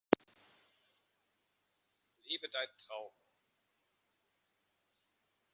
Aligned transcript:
Lebe 2.23 2.49
deinen 2.49 2.75
Traum! 2.79 3.13